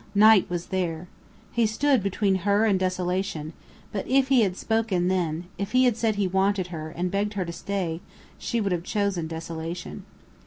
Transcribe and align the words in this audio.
Knight 0.15 0.49
was 0.49 0.65
there. 0.73 1.07
He 1.51 1.67
stood 1.67 2.01
between 2.01 2.37
her 2.41 2.65
and 2.65 2.79
desolation; 2.79 3.53
but 3.91 4.07
if 4.07 4.29
he 4.29 4.41
had 4.41 4.57
spoken 4.57 5.09
then 5.09 5.43
if 5.59 5.73
he 5.73 5.83
had 5.85 5.95
said 5.95 6.15
he 6.15 6.27
wanted 6.27 6.69
her, 6.73 6.89
and 6.89 7.11
begged 7.11 7.35
her 7.35 7.45
to 7.45 7.53
stay, 7.53 8.01
she 8.39 8.59
would 8.59 8.71
have 8.71 8.81
chosen 8.83 9.27
desolation. 9.27 10.03